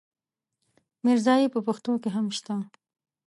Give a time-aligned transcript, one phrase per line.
[1.05, 2.55] ميرزايي په پښتو کې هم شته.